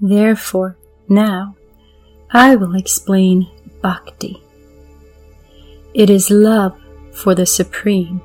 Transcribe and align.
Therefore, 0.00 0.76
now 1.08 1.56
I 2.30 2.56
will 2.56 2.74
explain 2.74 3.50
bhakti. 3.82 4.42
It 5.92 6.08
is 6.08 6.30
love 6.30 6.78
for 7.12 7.34
the 7.34 7.46
Supreme. 7.46 8.20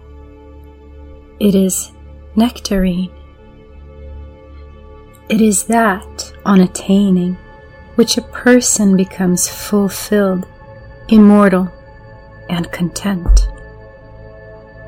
It 1.39 1.55
is 1.55 1.91
nectarine. 2.35 3.11
It 5.27 5.41
is 5.41 5.63
that, 5.65 6.33
on 6.45 6.61
attaining, 6.61 7.35
which 7.95 8.17
a 8.17 8.21
person 8.21 8.95
becomes 8.95 9.49
fulfilled, 9.49 10.47
immortal, 11.09 11.71
and 12.49 12.71
content. 12.71 13.49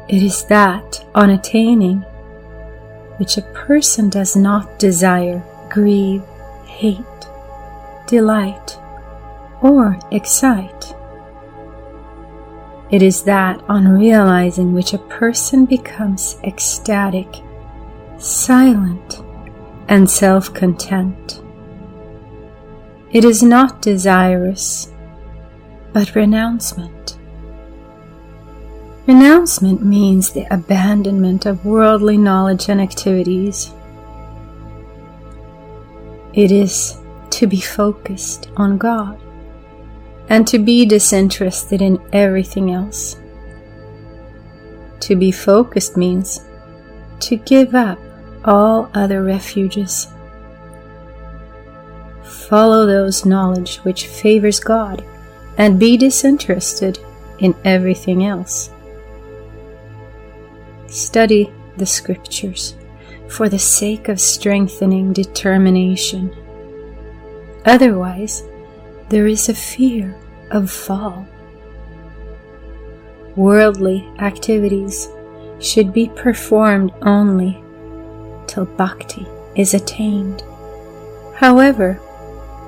It 0.08 0.22
is 0.22 0.46
that, 0.46 1.04
on 1.16 1.32
attaining, 1.32 2.02
which 3.18 3.38
a 3.38 3.42
person 3.42 4.10
does 4.10 4.36
not 4.36 4.78
desire, 4.78 5.44
grieve, 5.70 6.24
hate, 6.68 7.28
delight, 8.06 8.78
or 9.62 9.98
excite. 10.12 10.94
It 12.90 13.02
is 13.02 13.24
that 13.24 13.62
on 13.68 13.88
realizing 13.88 14.74
which 14.74 14.94
a 14.94 14.98
person 14.98 15.66
becomes 15.66 16.38
ecstatic, 16.44 17.28
silent, 18.18 19.22
and 19.90 20.10
self 20.10 20.54
content. 20.54 21.42
It 23.12 23.26
is 23.26 23.42
not 23.42 23.82
desirous, 23.82 24.92
but 25.94 26.16
renouncement. 26.16 27.18
Renouncement 29.08 29.86
means 29.86 30.32
the 30.32 30.46
abandonment 30.54 31.46
of 31.46 31.66
worldly 31.66 32.18
knowledge 32.18 32.68
and 32.68 32.82
activities. 32.82 33.72
It 36.38 36.52
is 36.52 37.00
to 37.32 37.48
be 37.48 37.60
focused 37.60 38.52
on 38.58 38.78
God 38.78 39.20
and 40.30 40.48
to 40.48 40.60
be 40.60 40.86
disinterested 40.86 41.82
in 41.82 42.00
everything 42.14 42.72
else. 42.72 43.18
To 45.00 45.16
be 45.16 45.32
focused 45.32 45.98
means 45.98 46.46
to 47.22 47.38
give 47.38 47.74
up 47.74 47.98
all 48.46 48.92
other 48.94 49.24
refuges. 49.24 50.10
Follow 52.24 52.86
those 52.86 53.26
knowledge 53.26 53.78
which 53.78 54.06
favors 54.06 54.60
God 54.60 55.04
and 55.58 55.80
be 55.80 55.98
disinterested 55.98 57.00
in 57.40 57.56
everything 57.66 58.26
else. 58.26 58.70
Study 60.86 61.52
the 61.78 61.88
scriptures 61.88 62.76
for 63.30 63.50
the 63.50 63.60
sake 63.60 64.10
of 64.10 64.20
strengthening 64.20 65.14
determination. 65.14 66.36
Otherwise, 67.66 68.44
there 69.10 69.28
is 69.28 69.50
a 69.50 69.54
fear 69.54 70.16
of 70.52 70.72
fall. 70.72 71.28
Worldly 73.36 74.08
activities 74.20 75.08
should 75.60 75.94
be 75.94 76.08
performed 76.10 76.92
only 77.02 77.62
till 78.48 78.66
bhakti 78.66 79.26
is 79.56 79.74
attained. 79.74 80.44
However, 81.36 82.00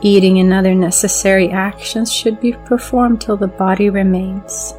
eating 0.01 0.39
and 0.39 0.53
other 0.53 0.75
necessary 0.75 1.49
actions 1.49 2.13
should 2.13 2.39
be 2.39 2.53
performed 2.53 3.21
till 3.21 3.37
the 3.37 3.47
body 3.47 3.89
remains. 3.89 4.73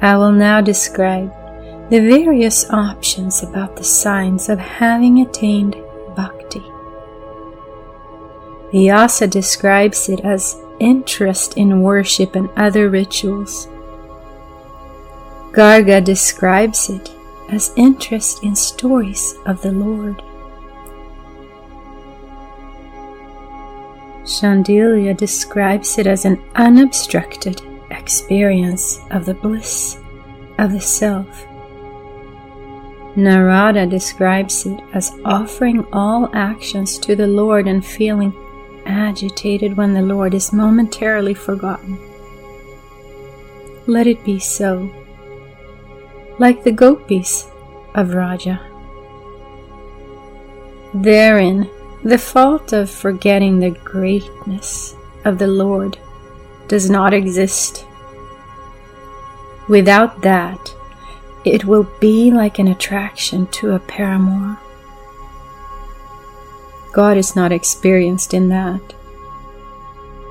I 0.00 0.16
will 0.16 0.32
now 0.32 0.60
describe 0.60 1.32
the 1.90 2.00
various 2.00 2.68
options 2.70 3.42
about 3.42 3.76
the 3.76 3.84
signs 3.84 4.48
of 4.48 4.58
having 4.58 5.20
attained 5.20 5.76
bhakti. 6.16 6.62
Vyasa 8.72 9.26
describes 9.26 10.08
it 10.08 10.20
as 10.20 10.56
interest 10.80 11.56
in 11.56 11.82
worship 11.82 12.34
and 12.34 12.48
other 12.56 12.88
rituals. 12.88 13.68
Garga 15.52 16.02
describes 16.02 16.88
it 16.88 17.10
as 17.50 17.72
interest 17.76 18.42
in 18.42 18.56
stories 18.56 19.34
of 19.44 19.60
the 19.60 19.72
Lord. 19.72 20.22
Shandilya 24.24 25.14
describes 25.16 25.98
it 25.98 26.06
as 26.06 26.24
an 26.24 26.42
unobstructed 26.54 27.60
experience 27.90 28.98
of 29.10 29.26
the 29.26 29.34
bliss 29.34 29.98
of 30.58 30.72
the 30.72 30.80
self. 30.80 31.46
Narada 33.14 33.86
describes 33.86 34.64
it 34.64 34.80
as 34.94 35.12
offering 35.24 35.86
all 35.92 36.30
actions 36.32 36.98
to 36.98 37.14
the 37.14 37.26
Lord 37.26 37.68
and 37.68 37.84
feeling 37.84 38.32
agitated 38.86 39.76
when 39.76 39.92
the 39.92 40.02
Lord 40.02 40.34
is 40.34 40.52
momentarily 40.52 41.34
forgotten. 41.34 41.98
Let 43.86 44.06
it 44.06 44.24
be 44.24 44.38
so 44.38 44.90
like 46.38 46.64
the 46.64 46.72
gopis 46.72 47.46
of 47.94 48.08
Vraja. 48.08 48.58
Therein, 50.94 51.68
the 52.02 52.18
fault 52.18 52.72
of 52.72 52.90
forgetting 52.90 53.58
the 53.58 53.70
greatness 53.70 54.96
of 55.24 55.38
the 55.38 55.46
Lord 55.46 55.98
does 56.68 56.90
not 56.90 57.12
exist. 57.14 57.86
Without 59.68 60.22
that, 60.22 60.74
it 61.44 61.64
will 61.64 61.86
be 62.00 62.30
like 62.30 62.58
an 62.58 62.68
attraction 62.68 63.46
to 63.48 63.72
a 63.72 63.78
paramour. 63.80 64.58
God 66.92 67.16
is 67.16 67.34
not 67.34 67.52
experienced 67.52 68.34
in 68.34 68.48
that. 68.50 68.80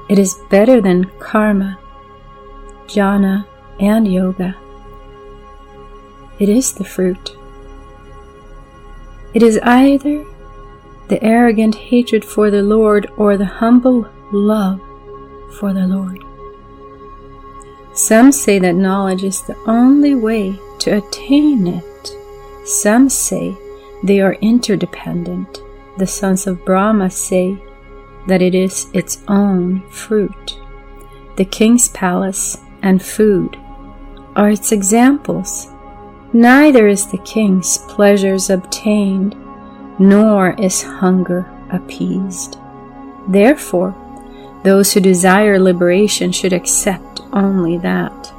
It 0.09 0.19
is 0.19 0.35
better 0.49 0.79
than 0.79 1.11
karma, 1.19 1.79
jnana, 2.87 3.45
and 3.79 4.11
yoga. 4.11 4.55
It 6.39 6.49
is 6.49 6.73
the 6.73 6.83
fruit. 6.83 7.35
It 9.33 9.43
is 9.43 9.59
either 9.63 10.25
the 11.07 11.23
arrogant 11.23 11.75
hatred 11.75 12.23
for 12.23 12.51
the 12.51 12.61
Lord 12.61 13.09
or 13.17 13.37
the 13.37 13.45
humble 13.45 14.07
love 14.31 14.79
for 15.59 15.73
the 15.73 15.87
Lord. 15.87 16.23
Some 17.93 18.31
say 18.31 18.59
that 18.59 18.75
knowledge 18.75 19.23
is 19.23 19.41
the 19.41 19.57
only 19.67 20.15
way 20.15 20.59
to 20.79 20.97
attain 20.97 21.67
it. 21.67 22.15
Some 22.65 23.09
say 23.09 23.55
they 24.03 24.21
are 24.21 24.35
interdependent. 24.35 25.61
The 25.97 26.07
sons 26.07 26.47
of 26.47 26.63
Brahma 26.65 27.09
say 27.09 27.57
that 28.27 28.41
it 28.41 28.55
is 28.55 28.87
its 28.93 29.21
own 29.27 29.81
fruit. 29.89 30.57
The 31.35 31.45
king's 31.45 31.89
palace 31.89 32.57
and 32.81 33.01
food 33.01 33.57
are 34.35 34.49
its 34.49 34.71
examples 34.71 35.67
Neither 36.33 36.87
is 36.87 37.07
the 37.07 37.17
king's 37.19 37.77
pleasures 37.77 38.49
obtained, 38.49 39.35
nor 39.99 40.55
is 40.57 40.81
hunger 40.81 41.45
appeased. 41.71 42.57
Therefore, 43.27 43.93
those 44.63 44.93
who 44.93 45.01
desire 45.01 45.59
liberation 45.59 46.31
should 46.31 46.53
accept 46.53 47.10
only 47.33 47.77
that. 47.79 48.33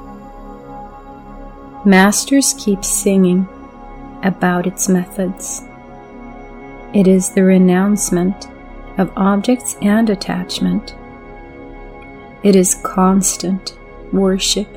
Masters 1.85 2.55
keep 2.59 2.85
singing 2.85 3.49
about 4.23 4.67
its 4.67 4.89
methods. 4.89 5.63
It 6.95 7.09
is 7.09 7.31
the 7.31 7.43
renouncement 7.43 8.49
of 8.99 9.13
objects 9.17 9.77
and 9.83 10.09
attachment. 10.11 10.95
It 12.43 12.55
is 12.55 12.75
constant 12.83 13.77
worship 14.13 14.69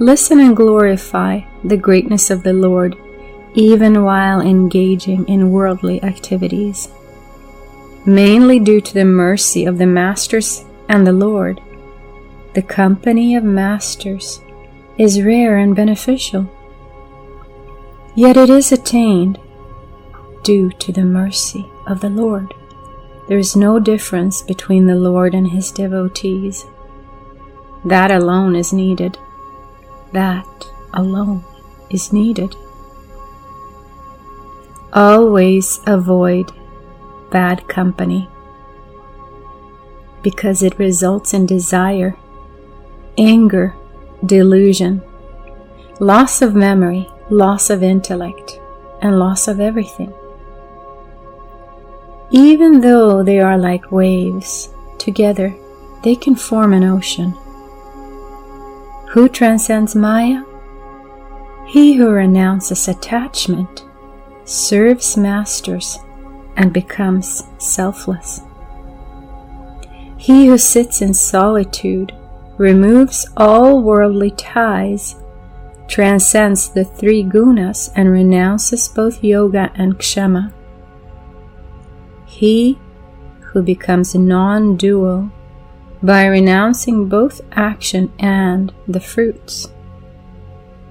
Listen 0.00 0.38
and 0.38 0.56
glorify 0.56 1.40
the 1.64 1.76
greatness 1.76 2.30
of 2.30 2.44
the 2.44 2.52
Lord, 2.52 2.96
even 3.54 4.04
while 4.04 4.40
engaging 4.40 5.26
in 5.26 5.50
worldly 5.50 6.00
activities. 6.04 6.88
Mainly 8.06 8.60
due 8.60 8.80
to 8.80 8.94
the 8.94 9.04
mercy 9.04 9.64
of 9.64 9.76
the 9.76 9.86
Masters 9.86 10.64
and 10.88 11.04
the 11.04 11.12
Lord, 11.12 11.60
the 12.54 12.62
company 12.62 13.36
of 13.36 13.44
Masters 13.44 14.40
is 14.96 15.22
rare 15.22 15.58
and 15.58 15.76
beneficial. 15.76 16.50
Yet 18.14 18.36
it 18.36 18.50
is 18.50 18.72
attained 18.72 19.38
due 20.42 20.70
to 20.70 20.92
the 20.92 21.04
mercy 21.04 21.70
of 21.86 22.00
the 22.00 22.08
Lord. 22.08 22.54
There 23.28 23.38
is 23.38 23.54
no 23.54 23.78
difference 23.78 24.42
between 24.42 24.86
the 24.86 24.94
Lord 24.94 25.34
and 25.34 25.50
his 25.50 25.70
devotees. 25.70 26.64
That 27.84 28.10
alone 28.10 28.56
is 28.56 28.72
needed. 28.72 29.18
That 30.12 30.46
alone 30.94 31.44
is 31.90 32.12
needed. 32.12 32.56
Always 34.92 35.80
avoid 35.86 36.50
bad 37.30 37.68
company 37.68 38.28
because 40.22 40.62
it 40.62 40.78
results 40.78 41.34
in 41.34 41.46
desire, 41.46 42.16
anger, 43.18 43.74
delusion, 44.24 45.02
loss 46.00 46.40
of 46.40 46.54
memory, 46.54 47.08
loss 47.30 47.68
of 47.68 47.82
intellect, 47.82 48.60
and 49.02 49.18
loss 49.18 49.48
of 49.48 49.60
everything. 49.60 50.12
Even 52.30 52.80
though 52.80 53.22
they 53.22 53.40
are 53.40 53.58
like 53.58 53.90
waves, 53.90 54.70
together 54.98 55.54
they 56.04 56.14
can 56.14 56.34
form 56.34 56.72
an 56.72 56.84
ocean. 56.84 57.30
Who 59.10 59.28
transcends 59.28 59.94
Maya? 59.94 60.44
He 61.66 61.94
who 61.94 62.10
renounces 62.10 62.88
attachment, 62.88 63.84
serves 64.44 65.16
masters, 65.16 65.98
and 66.56 66.72
becomes 66.72 67.44
selfless. 67.58 68.40
He 70.16 70.46
who 70.46 70.58
sits 70.58 71.02
in 71.02 71.14
solitude, 71.14 72.12
removes 72.58 73.26
all 73.36 73.80
worldly 73.82 74.32
ties, 74.32 75.16
transcends 75.86 76.68
the 76.68 76.84
three 76.84 77.22
gunas, 77.22 77.90
and 77.94 78.10
renounces 78.10 78.88
both 78.88 79.24
yoga 79.24 79.70
and 79.74 79.98
kshema. 79.98 80.52
He 82.26 82.78
who 83.40 83.62
becomes 83.62 84.14
non 84.14 84.76
dual 84.76 85.30
by 86.02 86.26
renouncing 86.26 87.08
both 87.08 87.40
action 87.52 88.12
and 88.18 88.72
the 88.86 89.00
fruits. 89.00 89.68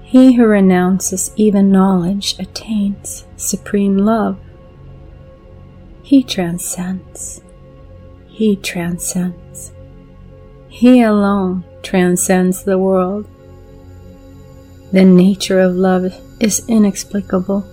He 0.02 0.34
who 0.34 0.46
renounces 0.46 1.32
even 1.36 1.70
knowledge 1.70 2.38
attains 2.38 3.26
supreme 3.36 3.98
love. 3.98 4.38
He 6.02 6.22
transcends. 6.22 7.42
He 8.26 8.56
transcends. 8.56 9.72
He 10.78 11.02
alone 11.02 11.64
transcends 11.82 12.62
the 12.62 12.78
world. 12.78 13.26
The 14.92 15.04
nature 15.04 15.58
of 15.58 15.74
love 15.74 16.14
is 16.38 16.64
inexplicable. 16.68 17.66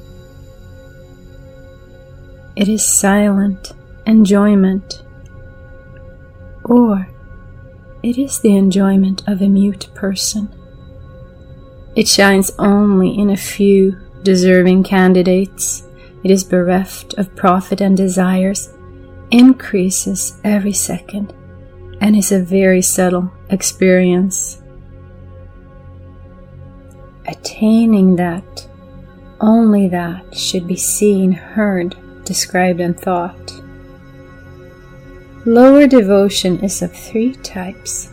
It 2.56 2.68
is 2.68 2.84
silent 2.84 3.74
enjoyment, 4.08 5.04
or 6.64 7.08
it 8.02 8.18
is 8.18 8.40
the 8.40 8.58
enjoyment 8.58 9.22
of 9.28 9.40
a 9.40 9.50
mute 9.50 9.88
person. 9.94 10.50
It 11.96 12.08
shines 12.08 12.50
only 12.58 13.16
in 13.16 13.30
a 13.30 13.38
few 13.38 14.00
deserving 14.24 14.82
candidates. 14.82 15.84
It 16.24 16.32
is 16.32 16.44
bereft 16.44 17.14
of 17.20 17.36
profit 17.36 17.82
and 17.82 17.96
desires, 17.96 18.74
increases 19.30 20.40
every 20.44 20.74
second, 20.74 21.36
and 22.06 22.16
is 22.16 22.32
a 22.32 22.40
very 22.40 22.84
subtle 22.84 23.32
experience. 23.50 24.62
Attaining 27.26 28.16
that, 28.16 28.68
only 29.42 29.88
that 29.88 30.38
should 30.38 30.68
be 30.68 30.76
seen, 30.76 31.32
heard, 31.32 31.96
described, 32.24 32.80
and 32.80 32.96
thought. 32.96 33.60
Lower 35.48 35.88
devotion 35.88 36.64
is 36.64 36.84
of 36.84 36.94
three 36.94 37.34
types 37.38 38.12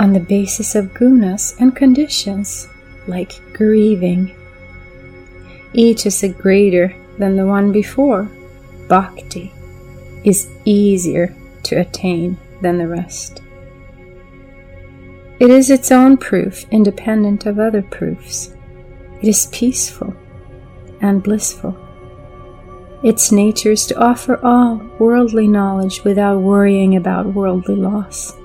on 0.00 0.12
the 0.12 0.26
basis 0.34 0.74
of 0.74 0.86
gunas 0.86 1.54
and 1.60 1.76
conditions, 1.76 2.66
like 3.06 3.40
grieving. 3.52 4.34
Each 5.74 6.06
is 6.06 6.24
a 6.24 6.28
greater 6.28 6.92
than 7.18 7.36
the 7.36 7.46
one 7.46 7.70
before. 7.70 8.28
Bhakti 8.88 9.52
is 10.24 10.50
easier 10.64 11.32
to 11.62 11.76
attain 11.76 12.36
than 12.60 12.78
the 12.78 12.88
rest. 12.88 13.42
It 15.40 15.50
is 15.50 15.70
its 15.70 15.92
own 15.92 16.16
proof, 16.16 16.66
independent 16.70 17.46
of 17.46 17.58
other 17.58 17.82
proofs. 17.82 18.54
It 19.22 19.28
is 19.28 19.46
peaceful 19.46 20.14
and 21.00 21.22
blissful. 21.22 21.76
Its 23.04 23.30
nature 23.30 23.70
is 23.70 23.86
to 23.86 23.98
offer 23.98 24.44
all 24.44 24.76
worldly 24.98 25.46
knowledge 25.46 26.02
without 26.02 26.40
worrying 26.40 26.96
about 26.96 27.32
worldly 27.32 27.76
loss. 27.76 28.36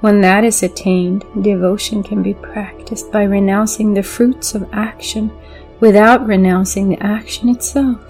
When 0.00 0.20
that 0.22 0.42
is 0.42 0.64
attained, 0.64 1.24
devotion 1.40 2.02
can 2.02 2.22
be 2.22 2.34
practiced 2.34 3.12
by 3.12 3.24
renouncing 3.24 3.94
the 3.94 4.02
fruits 4.02 4.54
of 4.54 4.68
action 4.72 5.30
without 5.78 6.26
renouncing 6.26 6.88
the 6.88 7.00
action 7.00 7.48
itself. 7.48 8.07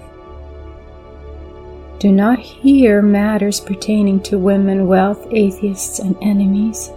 Do 1.99 2.13
not 2.13 2.39
hear 2.39 3.01
matters 3.01 3.59
pertaining 3.59 4.21
to 4.21 4.39
women, 4.39 4.87
wealth, 4.87 5.27
atheists, 5.31 5.99
and 5.99 6.15
enemies. 6.21 6.91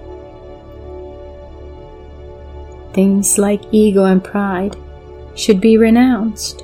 Things 2.92 3.36
like 3.36 3.62
ego 3.72 4.04
and 4.04 4.22
pride 4.22 4.76
should 5.34 5.60
be 5.60 5.76
renounced. 5.76 6.62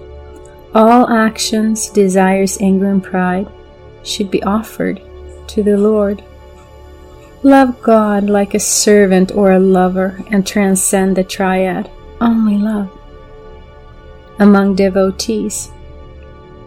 All 0.72 1.08
actions, 1.10 1.88
desires, 1.88 2.58
anger, 2.60 2.90
and 2.90 3.02
pride 3.02 3.48
should 4.04 4.30
be 4.30 4.42
offered 4.44 5.00
to 5.48 5.64
the 5.64 5.76
Lord. 5.76 6.22
Love 7.42 7.82
God 7.82 8.30
like 8.30 8.54
a 8.54 8.60
servant 8.60 9.32
or 9.32 9.50
a 9.50 9.58
lover 9.58 10.22
and 10.30 10.46
transcend 10.46 11.16
the 11.16 11.24
triad, 11.24 11.90
only 12.20 12.58
love. 12.58 12.90
Among 14.38 14.76
devotees, 14.76 15.72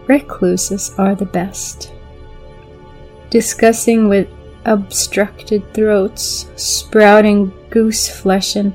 recluses 0.08 0.94
are 0.98 1.16
the 1.16 1.26
best. 1.26 1.92
Discussing 3.30 4.10
with 4.10 4.28
obstructed 4.66 5.74
throats, 5.74 6.50
sprouting 6.56 7.52
goose 7.70 8.10
flesh, 8.10 8.56
and 8.56 8.74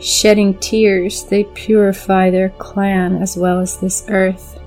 shedding 0.00 0.54
tears, 0.58 1.24
they 1.24 1.44
purify 1.44 2.30
their 2.30 2.50
clan 2.50 3.22
as 3.22 3.36
well 3.36 3.60
as 3.60 3.78
this 3.78 4.04
earth. 4.08 4.58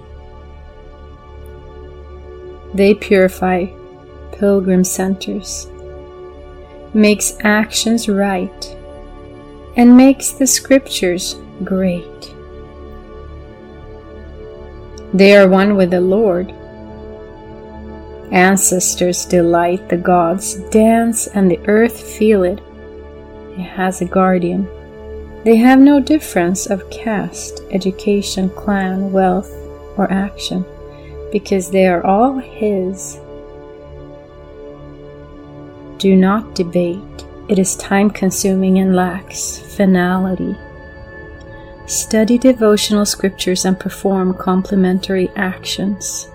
They 2.74 2.94
purify 2.94 3.68
pilgrim 4.32 4.84
centers, 4.84 5.68
makes 6.94 7.36
actions 7.42 8.08
right, 8.08 8.78
and 9.76 9.98
makes 9.98 10.32
the 10.32 10.48
scriptures 10.48 11.36
great. 11.64 12.36
They 15.14 15.36
are 15.36 15.48
one 15.48 15.76
with 15.76 15.92
the 15.92 16.02
Lord. 16.02 16.54
Ancestors 18.32 19.26
delight, 19.26 19.90
the 19.90 19.98
gods 19.98 20.56
dance, 20.70 21.28
and 21.28 21.52
the 21.52 21.60
earth 21.68 22.02
feel 22.02 22.44
it. 22.44 22.62
It 23.58 23.64
has 23.64 24.02
a 24.02 24.06
guardian. 24.06 24.68
They 25.44 25.58
have 25.58 25.80
no 25.80 26.00
difference 26.00 26.66
of 26.68 26.90
caste, 26.90 27.62
education, 27.72 28.50
clan, 28.52 29.12
wealth, 29.12 29.52
or 29.98 30.10
action 30.10 30.64
because 31.32 31.72
they 31.72 31.88
are 31.88 32.06
all 32.06 32.38
His. 32.38 33.20
Do 35.98 36.16
not 36.16 36.56
debate, 36.56 37.26
it 37.50 37.60
is 37.60 37.76
time 37.76 38.10
consuming 38.10 38.80
and 38.80 38.96
lacks 38.96 39.60
finality. 39.76 40.56
Study 41.92 42.38
devotional 42.38 43.06
scriptures 43.06 43.66
and 43.66 43.78
perform 43.78 44.34
complementary 44.34 45.30
actions. 45.36 46.30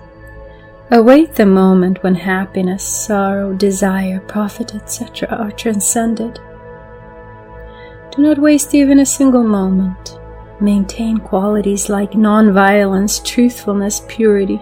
Await 0.91 1.33
the 1.33 1.47
moment 1.47 2.03
when 2.03 2.13
happiness, 2.13 2.83
sorrow, 2.83 3.55
desire, 3.55 4.19
profit, 4.19 4.75
etc. 4.75 5.27
are 5.29 5.51
transcended. 5.51 6.39
Do 8.11 8.21
not 8.21 8.37
waste 8.37 8.75
even 8.75 8.99
a 8.99 9.05
single 9.05 9.43
moment. 9.43 10.19
Maintain 10.61 11.17
qualities 11.17 11.89
like 11.89 12.13
non-violence, 12.13 13.17
truthfulness, 13.25 14.03
purity, 14.07 14.61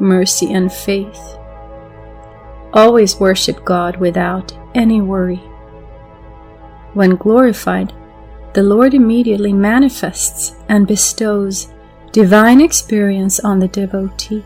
mercy, 0.00 0.54
and 0.54 0.72
faith. 0.72 1.36
Always 2.72 3.20
worship 3.20 3.62
God 3.62 3.98
without 3.98 4.56
any 4.74 5.02
worry. 5.02 5.42
When 6.94 7.16
glorified, 7.16 7.92
the 8.54 8.62
Lord 8.62 8.94
immediately 8.94 9.52
manifests 9.52 10.54
and 10.68 10.86
bestows 10.86 11.68
divine 12.12 12.60
experience 12.60 13.40
on 13.40 13.58
the 13.58 13.68
devotee. 13.68 14.44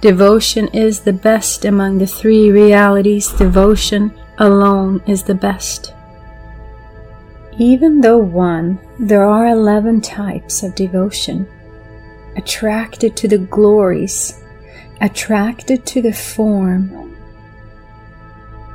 Devotion 0.00 0.68
is 0.68 1.00
the 1.00 1.12
best 1.12 1.64
among 1.64 1.98
the 1.98 2.06
three 2.06 2.50
realities. 2.50 3.28
Devotion 3.32 4.12
alone 4.38 5.02
is 5.06 5.22
the 5.22 5.34
best. 5.34 5.94
Even 7.58 8.00
though 8.00 8.18
one, 8.18 8.78
there 8.98 9.24
are 9.24 9.48
eleven 9.48 10.00
types 10.00 10.62
of 10.62 10.74
devotion 10.74 11.46
attracted 12.36 13.16
to 13.16 13.28
the 13.28 13.38
glories, 13.38 14.42
attracted 15.00 15.84
to 15.84 16.00
the 16.00 16.12
form, 16.12 17.14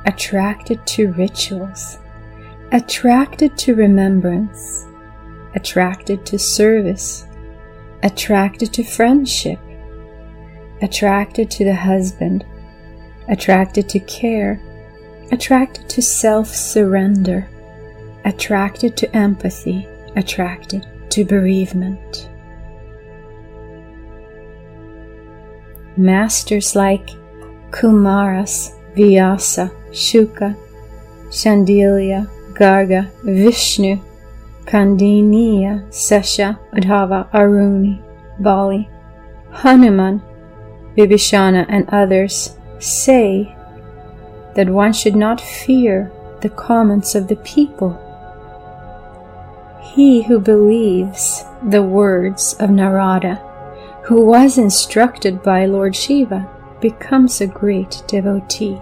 attracted 0.06 0.86
to 0.86 1.12
rituals, 1.14 1.98
attracted 2.72 3.58
to 3.58 3.76
remembrance, 3.76 4.86
attracted 5.56 6.26
to 6.26 6.40
service, 6.40 7.26
attracted 8.04 8.74
to 8.74 8.84
friendship, 8.84 9.60
attracted 10.82 11.50
to 11.52 11.66
the 11.66 11.76
husband, 11.76 12.46
attracted 13.30 13.90
to 13.90 14.00
care, 14.00 14.62
attracted 15.32 15.90
to 15.90 16.02
self 16.02 16.48
surrender, 16.48 17.48
attracted 18.26 18.98
to 18.98 19.16
empathy, 19.16 19.88
attracted 20.16 20.86
to 21.10 21.24
bereavement. 21.26 22.30
masters 25.98 26.76
like 26.76 27.10
Kumaras, 27.72 28.74
Vyasa, 28.96 29.72
Shuka, 29.92 30.56
Shandilya, 31.30 32.30
Garga, 32.56 33.12
Vishnu, 33.24 34.00
Kaundinya, 34.66 35.86
Sesha, 35.90 36.58
Udhava, 36.74 37.30
Aruni, 37.32 38.02
Bali, 38.40 38.90
Hanuman, 39.52 40.22
Vibhishana, 40.98 41.66
and 41.68 41.88
others 41.90 42.58
say 42.80 43.56
that 44.56 44.70
one 44.70 44.94
should 44.94 45.16
not 45.16 45.42
fear 45.42 46.12
the 46.42 46.50
comments 46.50 47.14
of 47.14 47.28
the 47.28 47.36
people. 47.38 48.02
He 49.82 50.24
who 50.24 50.40
believes 50.40 51.44
the 51.70 51.84
words 51.84 52.56
of 52.60 52.70
Narada, 52.70 53.36
who 54.04 54.26
was 54.26 54.58
instructed 54.58 55.44
by 55.44 55.66
Lord 55.66 55.96
Shiva, 55.96 56.50
becomes 56.82 57.42
a 57.42 57.48
great 57.48 58.04
devotee. 58.08 58.80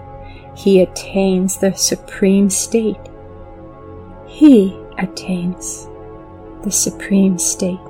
He 0.56 0.82
attains 0.82 1.58
the 1.58 1.74
supreme 1.74 2.50
state. 2.50 2.98
He 4.34 4.76
attains 4.98 5.88
the 6.64 6.72
supreme 6.72 7.38
state. 7.38 7.83